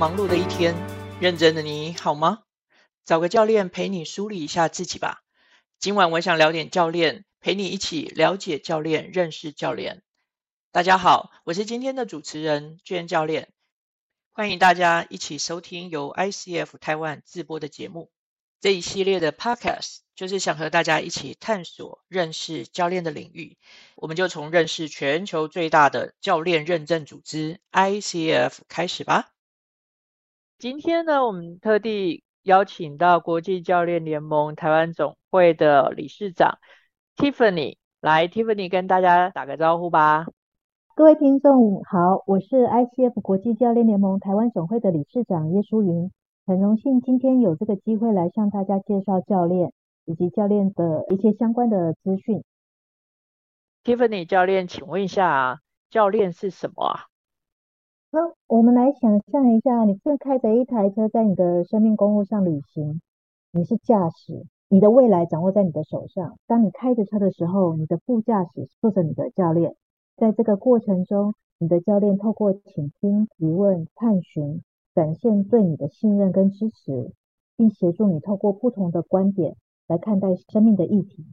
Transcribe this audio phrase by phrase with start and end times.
[0.00, 0.74] 忙碌的一天，
[1.20, 2.44] 认真的你好吗？
[3.04, 5.22] 找个教练陪你梳理一下自己吧。
[5.78, 10.00] 今晚我想聊点教练，陪你一起了解教练，认识教练。
[10.72, 13.50] 大家好，我是今天的主持人娟教练，
[14.32, 18.10] 欢迎大家一起收听由 ICF 台湾自播的节目。
[18.58, 23.58] 这一系列的 podcast 就是想和大家一起探索认识教练的领域，
[23.96, 29.30] 我们就从认识全球最大的教练认证组织 ICF 开始吧。
[30.60, 36.58] 今天呢，我们特地邀请到国际教练联盟台湾总会的理事长
[37.16, 40.26] Tiffany 来，Tiffany 跟大家打个招呼吧。
[40.94, 46.12] 各位听众好，我是 ICF 国际教练联盟台湾总会的理事长叶淑云。
[46.44, 49.72] 很荣幸今天有这个机会来向大家介绍教练
[50.04, 52.44] 以及教练的一些相关的资讯。
[53.82, 57.09] Tiffany 教练，请问一下啊，教练是什么啊？
[58.12, 63.00] 那我们来想象一下，你正开着一台车在你的生命公路上旅行，
[63.52, 66.36] 你是驾驶，你的未来掌握在你的手上。
[66.48, 69.76] 当你开着车的时候，你的副驾驶坐着你的教练，
[70.16, 74.62] 在这个过程中，你的教练透过倾听、提问、探寻。
[74.92, 77.12] 展现对你的信任跟支持，
[77.56, 79.54] 并协助你透过不同的观点
[79.86, 81.24] 来看待生命的议题，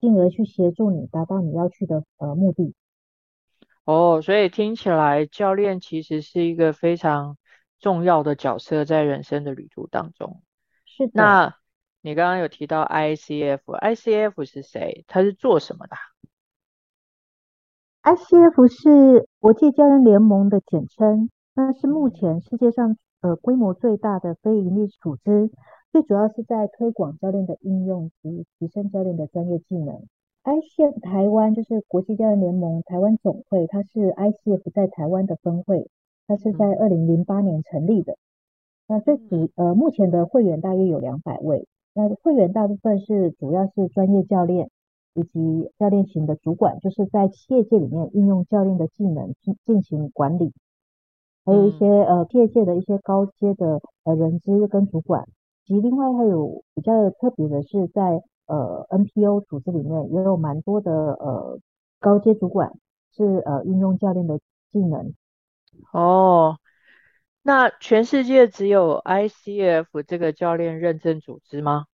[0.00, 2.72] 进而去协助你达到你要去的呃目的。
[3.84, 7.36] 哦，所以听起来教练其实是一个非常
[7.78, 10.42] 重要的角色，在人生的旅途当中。
[10.84, 11.12] 是的。
[11.14, 11.56] 那
[12.02, 15.04] 你刚刚有提到 ICF，ICF 是谁？
[15.08, 15.96] 他是做什么的
[18.02, 21.30] ？ICF 是国际教练联盟的简称。
[21.54, 25.50] 那是目前世界上呃规模最大的非营利组织，
[25.90, 30.06] 最主要是在推广教练的应用及提升教练的专业技能。
[30.42, 35.88] ICF 台湾就是国际教练联盟台湾总会，它是 ICF 在台湾的分会，
[36.26, 38.16] 它是在二零零八年成立的。
[38.88, 44.70] 那最主呃目前的会员大约有两百位，那会员大部分是主要是专业教练
[45.14, 50.52] 以及教练型的主管，就是在企业界里面运用教练的技能进进行管理。
[51.44, 55.26] 还有一些呃，业界的一些高阶的呃人资跟主管，
[55.66, 61.58] 及另外还有比较特别的是在，在呃 NPO 组织里面也有蛮多的呃
[62.00, 62.72] 高阶主管
[63.16, 64.38] 是呃运用教练的
[64.72, 65.14] 技能。
[65.92, 66.58] 哦，
[67.42, 71.86] 那全世界只有 ICF 这个教练认证组织吗？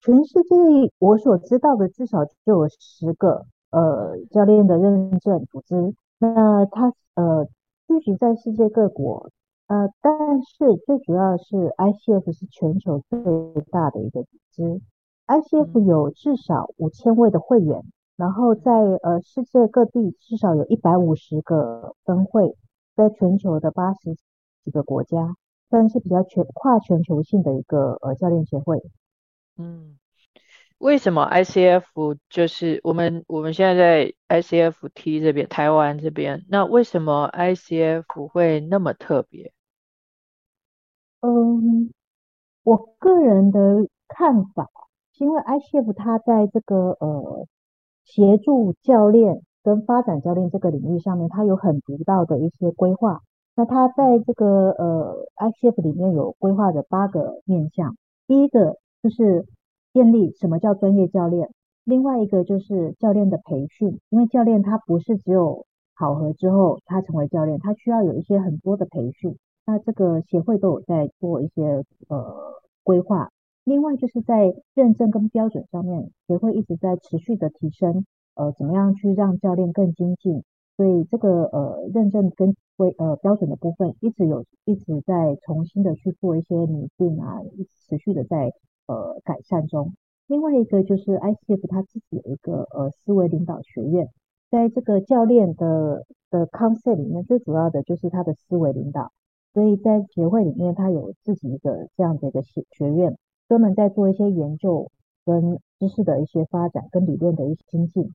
[0.00, 0.56] 全世界
[0.98, 5.94] 我所知道的至少就有十个呃教练的认证组织。
[6.18, 7.48] 那它呃。
[7.90, 9.32] 聚集在世界各国，
[9.66, 13.18] 呃，但是最主要是 ICF 是全球最
[13.72, 14.80] 大的一个组织
[15.30, 17.84] ，ICF 有至少五千位的会员，
[18.16, 22.56] 然后在呃世界各地至少有一百五十个分会，
[22.96, 24.16] 在全球的八十
[24.64, 25.36] 几个国家，
[25.70, 28.82] 算是比较全跨全球性的一个呃教练协会，
[29.56, 29.96] 嗯。
[30.78, 39.52] 为什么 ICF 就是我们我们现在在 ICFT 这边台湾这边，那为什么 ICF 会那么特别？
[41.20, 41.92] 嗯，
[42.62, 44.89] 我个人的看法，是
[45.20, 47.46] 因为 ICF 它在这个呃
[48.04, 53.20] 协助教练跟发展教练这个领域上面，它有很独到的一些规划。
[53.54, 57.94] 那它在这个呃 ICF 里面有规划的八个面向，
[58.26, 59.46] 第一个就是。
[59.92, 61.50] 建立什么叫专业教练？
[61.82, 65.66] 另外一个就是教练的培训，因为教练他不是只有
[65.98, 69.36] 考核之后他成为教练，他需要有一些很多的培训。
[69.66, 72.36] 那这个协会都有在做一些呃
[72.84, 73.30] 规划。
[73.64, 78.04] 另外就是在认证跟标准上面，协会一直在持续的提升，
[78.34, 80.42] 呃，怎么样去让教练更精进？
[80.76, 88.52] 所以这个呃认证跟规呃标准的部分，一直有一直在重新的去做一些拟定啊，一直持续的在。
[88.86, 89.94] 呃，改善中。
[90.26, 94.08] 另外一个就是 ICF 它自己有一个呃思维领导学院，
[94.50, 99.12] 在这个教练的的 concept 里面，最主要的就是他的思维领导。
[99.54, 103.16] 所以在协会里面，他有自己一个这样的一个学学院，
[103.50, 104.92] 专门在做一些研究
[105.24, 108.14] 跟知识的一些发展，跟理论的一些精进。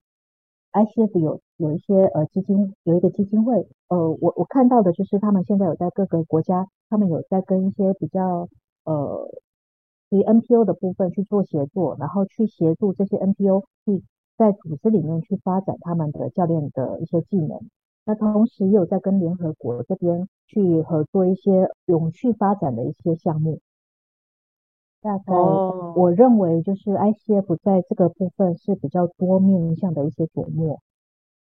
[0.72, 8.48] ICF 有有一些呃基金，有一个基金会，呃，我我看到的就是他们现在有在各个国家，他们有在跟一些比较
[8.86, 9.30] 呃。
[10.10, 14.04] 以 NPO 的部分去做协作，然后去协助这些 NPO 去
[14.38, 17.60] 在组织里面去发展他们的教练的一些技能。
[18.06, 23.60] 那同时也有在跟联合国这边去合作一些永续发展的一些项目。
[25.06, 25.34] 大概
[25.96, 30.82] 我认为就是 ICF 在这个部分是比较多面向的一些琢磨。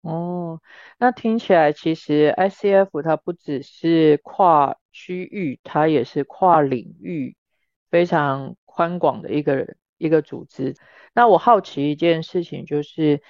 [0.01, 0.61] 哦，
[0.99, 7.35] 那听起来其实 ICF 它不只是跨区域，它也是跨领域
[7.89, 10.75] 非常宽广的一个一个组织。
[11.15, 13.23] 那我好奇一件事情，就是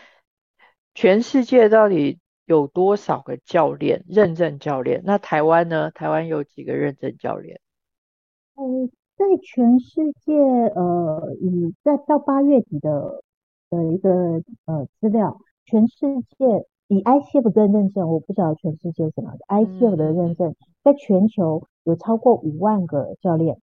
[0.94, 5.01] 全世界到底有多少个教练认证教练？
[5.06, 5.92] 那台湾呢？
[5.92, 7.62] 台湾有几个认证教练？
[8.56, 10.33] 嗯，在全世界，
[10.74, 13.21] 呃，以在到八月底的
[13.69, 20.56] 的一个呃资料，全世界以 ICF 的认证，我不晓得全世界什么 ICF 的认证，
[20.86, 23.60] 在全球有超过五万个教练。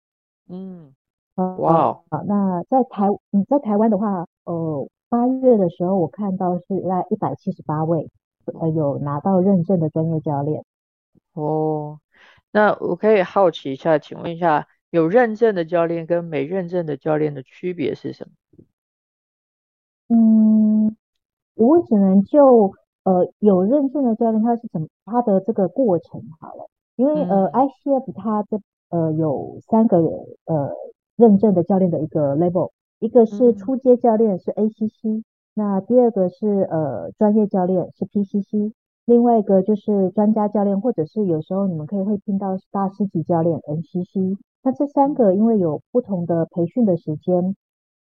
[0.49, 0.93] 嗯。
[1.37, 2.05] 哇、wow.
[2.11, 8.09] 好，那在台，嗯，在台湾的话，呃，八月的时候我看到是在一百七十八位，
[8.61, 10.65] 呃，有拿到认证的专业教练。
[11.33, 11.99] 哦，
[12.53, 18.33] 那我可以好奇一下，请问一下，有认证的教练跟没认证的教练的区别是什么？
[20.09, 20.97] 嗯，
[21.57, 28.61] 我只能就呃有认证的教练他是怎么他的这个过程好了，因为、嗯、呃 ICF 它这
[28.91, 29.99] 呃有三个
[30.45, 30.73] 呃。
[31.17, 35.25] 认证的教练的一个 level，一个是初阶教练是 ACC，嗯，
[35.55, 38.73] 那第二个是呃专业教练是 PCC，
[39.05, 44.37] 另外一个就是专家教练，或者是有时候你们可以会听到大师级教练 NCC。
[44.65, 47.55] 那这三个因为有不同的培训的时间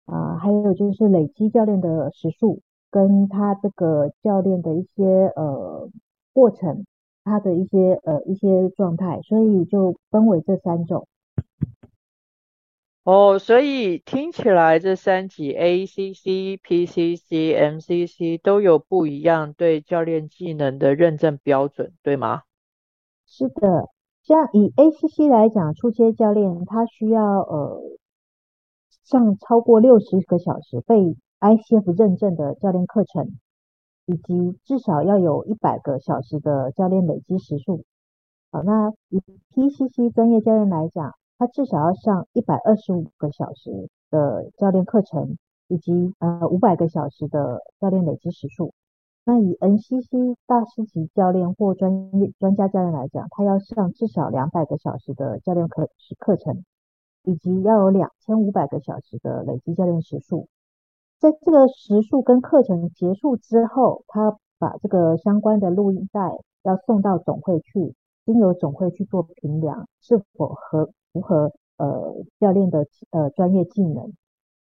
[0.06, 5.04] 啊，呃，还有就是累积教练的时数，跟他这个教练的一些
[5.36, 5.90] 呃
[6.32, 6.86] 过程，
[7.22, 11.06] 他的一些呃一些状态，所以就分为这三种。
[13.02, 22.44] 哦，所以听起来这三级 ACC、PCC、MCC 都有不一样对教练技能的认证标准，对吗？
[23.26, 23.90] 是的，
[24.24, 27.80] 像以 ACC 来讲，初阶教练他需要呃
[29.04, 33.38] 上超过六十个小时被 ICF 认证的教练课程，
[34.06, 37.84] 以及至少要有一百个小时的教练累积时数。
[38.50, 39.22] 好，那以
[39.54, 41.14] PCC 专业教练来讲。
[41.36, 45.36] 他至少要上一百二十五个小时的教练课程，
[45.66, 48.72] 以及呃五百个小时的教练累积时数。
[49.24, 55.88] 那以 NCC 大师级教练或专业专家教练来讲，他要上至少两百个小时的教练课
[56.18, 56.64] 课程，
[57.24, 60.48] 以及要有两千五百个小时的累积教练时数。
[61.18, 67.94] 在这个时数跟课程结束之后，他把这个相关的录音带要送到总会去，
[68.26, 70.90] 经由总会去做评量，是否合。
[71.14, 74.12] 符合呃教练的呃专业技能，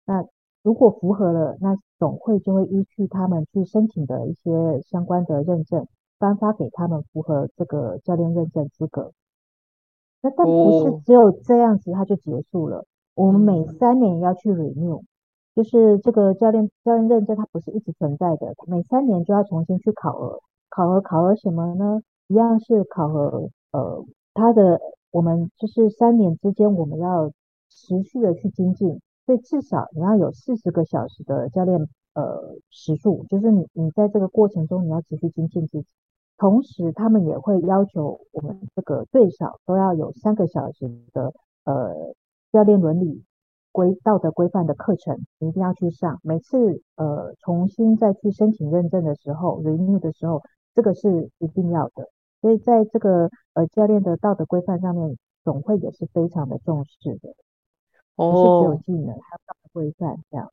[0.04, 0.24] 那
[0.66, 5.86] 如果符合了，那总会就会依据他们去申请的一些相关的认证，
[6.18, 9.12] 颁发给他们符合这个教练认证资格。
[10.22, 12.84] 那但不是只有这样子，它就结束了。
[13.14, 15.02] 我们每三年要去 renew，
[15.54, 22.02] 就是这个教练教练认证它不是一直存在的，每三年就要重新去考核，考核考核什么呢？
[22.26, 24.04] 一样是考核呃
[24.34, 24.80] 他的。
[25.12, 27.30] 我们就是三年之间，我们要
[27.70, 35.88] 持续的去精进，所以至少你要有四十个小时的教练呃时数，就是你你在这个过程中你要持续精进自己。
[36.38, 41.32] 同时，他们也会要求我们这个最少都要有三个小时的
[41.64, 42.14] 呃
[42.52, 43.24] 教练伦理
[43.72, 46.20] 规道德规范的课程，你一定要去上。
[46.22, 50.42] 每次呃重新再去申请认证的时候，renew 的时候，
[50.74, 52.10] 这个是一定要的。
[52.42, 57.34] 所以在这个呃教练的道德规范上面，总会也是非常的重视的。
[58.16, 60.52] 哦，不是只有技能，还有规范这样。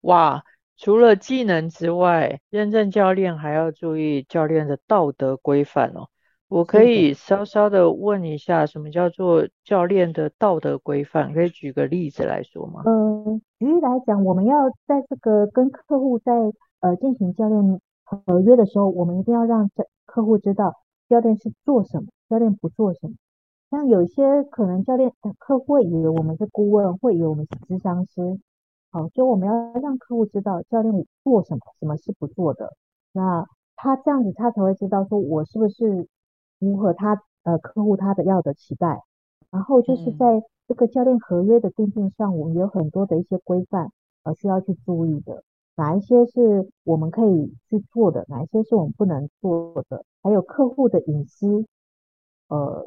[0.00, 0.42] 哇，
[0.76, 6.08] 除了技能之外，认证教练还要注意教练的道德规范哦。
[6.48, 11.32] 我可以稍稍的问一下，什么叫做教练的道德规范？
[11.32, 12.82] 可以举个例子来说吗？
[12.84, 16.32] 嗯，举例来讲，我们要在这个跟客户在
[16.80, 20.74] 呃进行教练合约的时候，我们一定要让这客户知道
[21.08, 23.14] 教练是做什么，教练不做什么。
[23.72, 28.38] 像有些可能教练客户会以为我们是顾问，会以为我们是咨商师。
[28.90, 30.92] 好，就我们要让客户知道教练
[31.24, 32.76] 做什么，什么是不做的。
[33.12, 36.06] 那他这样子，他才会知道说我是不是
[36.60, 39.00] 符合他呃客户他的要的期待。
[39.50, 43.90] 然后就是在这个教练合约的订定上，我们有很多的一些规范
[44.24, 45.42] 呃需要去注意的。
[45.76, 51.64] 哪一些是我们可以去做的，哪一些是我们不能做的，还有客户的隐私，
[52.48, 52.86] 呃，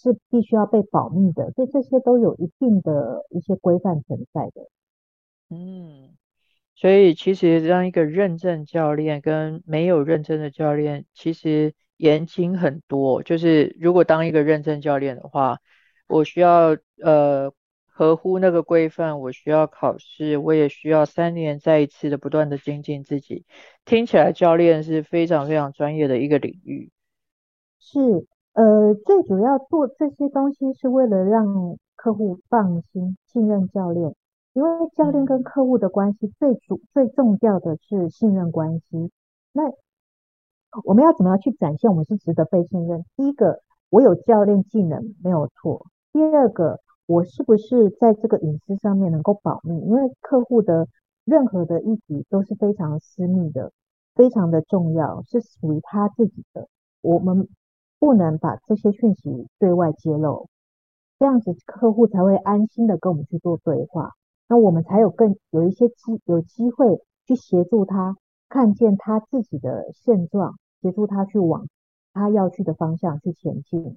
[0.00, 4.70] 是必须要被保密的，所以这些都有一定的一些规范存在的。
[5.50, 6.16] 嗯，
[6.74, 13.22] 所以其实让一个认证教练跟没有认证的教练其实严谨很多。
[13.22, 15.58] 就是如果当一个认证教练的话，
[16.06, 17.52] 我需要呃。
[18.00, 23.44] 合乎那个规范，我需要考试，我也需要三年再一次的不断的精进自己。
[23.84, 26.92] 听起来教练是非常非常专业的一个领域。
[27.80, 27.98] 是，
[28.58, 34.16] 呃，最主要做这些东西是为了让客户放心、信任教练，
[34.52, 39.12] 因为教练跟客户的关系最主、最重要的是信任关系。
[39.52, 39.62] 那
[40.82, 43.04] 我们要怎么样去展现我们是值得被信任？
[43.14, 43.60] 第一个，
[43.90, 49.78] 我有教练技能没有错；第二个，我是不是在这个隐私上面能够保密？
[49.82, 50.88] 因为客户的
[51.24, 53.70] 任何的议题都是非常私密的，
[54.16, 56.66] 非常的重要，是属于他自己的。
[57.02, 57.46] 我们
[57.98, 60.48] 不能把这些讯息对外揭露，
[61.18, 64.14] 这样子客户才会安心的跟我们去做对话，
[64.48, 68.16] 那我们才有更有一些机有机会去协助他
[68.48, 71.68] 看见他自己的现状，协助他去往
[72.12, 73.96] 他要去的方向去前进。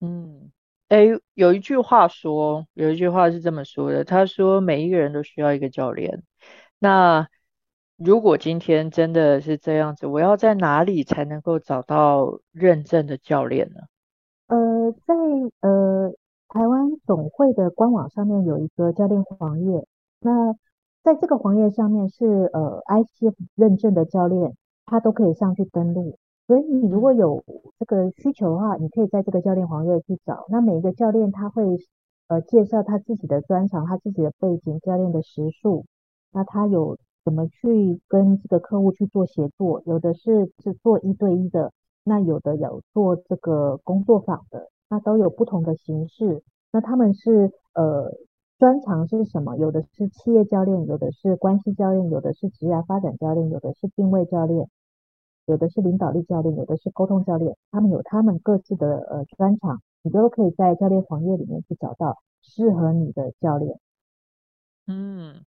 [0.00, 0.52] 嗯，
[0.88, 6.22] 哎，有一句话说，有一句话是这么说的，他说每一个人都需要一个教练。
[6.78, 7.28] 那
[7.98, 13.80] 如果今天真的是这样子，我要在哪里才能够找到认证的教练呢？
[14.46, 15.14] 呃，在
[15.62, 16.12] 呃
[16.46, 19.84] 台湾总会的官网上面有一个教练黄页，
[20.20, 20.54] 那
[21.02, 24.54] 在这个黄页上面是呃 ICF 认证的教练，
[24.86, 26.16] 他都可以上去登录。
[26.46, 27.42] 所以你如果有
[27.80, 30.46] 这个需求的话，你可以在这个教练黄页去找。
[30.50, 31.64] 那每一个教练他会
[32.28, 35.84] 呃介绍他自己的专长、他自己的背景、教练的时数，
[36.30, 36.96] 那他有。
[37.28, 39.82] 怎么去跟这个客户去做协作？
[39.84, 46.42] 有的是是做一对一的，那有的有做这个工作坊的，那都有不同的形式。
[46.72, 48.10] 那他们是呃
[48.58, 49.58] 专长是什么？
[49.58, 54.66] 有的是企业教练，有的是关系教练，有的是职业发展教练，有的是定位教练，
[55.44, 57.58] 有的是领导力教练，有的是沟通教练。
[57.70, 63.78] 他们有他们各自的呃专长，你都可以在教练黄页里面去找到适合你的教练。
[64.86, 65.44] 嗯。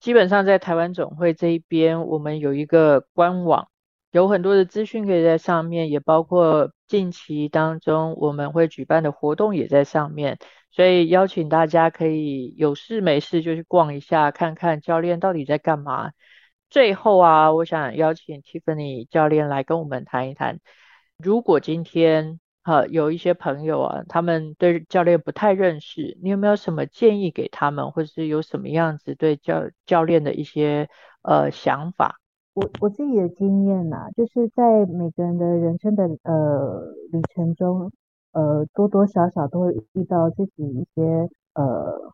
[0.00, 3.68] 基本上在台湾总会这一边，我们有一个官网，
[4.10, 10.38] 有很多的资讯可以在上面，也包括近期当中我们会举办的活动也在上面，
[10.70, 16.12] 所以邀请大家可以有事没事就去逛一下，看看教练到底在干嘛。
[16.70, 20.60] 最后啊，我想邀请 Tiffany 教练来跟我们谈一谈，
[21.18, 22.40] 如果今天。
[22.62, 30.88] 好，有一些朋友啊，他们对教练不太认识，你有没有什么建议给他们，或者是有什么样子对教教练的一些
[31.22, 32.16] 呃想法？
[32.52, 37.90] 我我自己的经验呐、啊，就是在每个人的人生的呃旅程中，
[38.32, 42.12] 呃多多少少都会遇到自己一些呃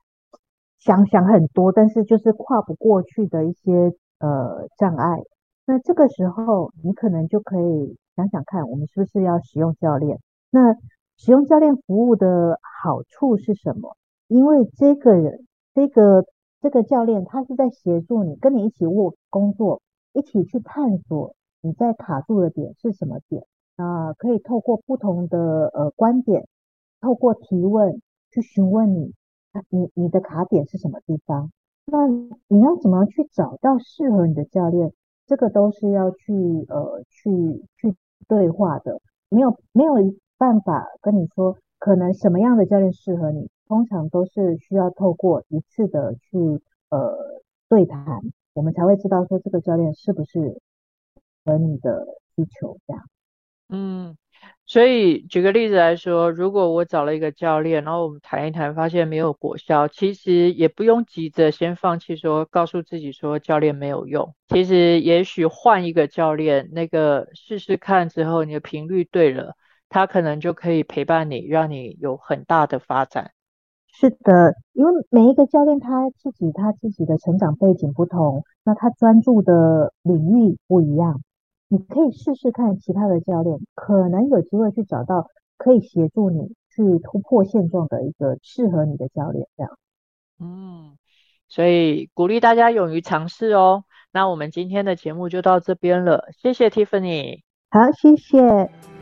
[0.78, 5.22] 想想很多，但是就是跨不过去的一些呃障碍。
[5.66, 10.20] 那这个时候，你可能就可以想想看，我们是不是要使用教练？
[10.56, 10.75] 那
[11.18, 13.94] 使用教练服务的好处是什么？
[14.26, 15.44] 因为这个人，
[15.75, 16.25] 这个
[16.62, 19.82] 这个教练，他是在协助你，跟你一起握工作，
[20.14, 23.44] 一起去探索你在卡住的点是什么点
[23.76, 24.14] 啊？
[24.14, 26.48] 可以透过不同的呃观点，
[27.02, 29.12] 透过提问去询问你，
[29.68, 31.50] 你你的卡点是什么地方？
[31.84, 32.08] 那
[32.48, 34.90] 你要怎么去找到适合你的教练？
[35.26, 36.32] 这个都是要去
[36.70, 37.94] 呃去去
[38.26, 39.92] 对话的，没有没有。
[40.38, 46.38] 办法跟你说，可能什么样的教练适合你，通常都是需要透过一次的去
[46.90, 47.16] 呃
[47.69, 48.05] 对谈，
[48.52, 50.61] 我们才会知道说这个教练是不是
[51.45, 53.02] 和你的需求这样。
[53.69, 54.16] 嗯，
[54.64, 64.35] 所以举个例子来说，如果我找了一个教练，然后我们谈一谈，发现没有果效，其实也不用急着先放弃说，告诉自己说教练没有用。
[64.49, 69.57] 其实也许换一个教练，那个试试看之后，你的频率对了。
[69.88, 73.33] 他可能就可以陪伴你，让你有很大的发展。
[73.93, 81.23] 是的，因为每一个教练他自己他自己的成长背景不同，那他专注的领域不一样。
[81.69, 89.49] 你可以试试看其他的教练，可能有机会去找到可以协助你去突破现状的一个适合你的教练。
[89.57, 89.78] 这样，
[90.38, 90.97] 嗯，
[91.49, 93.85] 所以鼓励大家勇于尝试哦。
[94.12, 97.40] 那我们今天的节目就到这边了，谢谢 Tiffany。
[97.71, 98.95] 好，谢谢。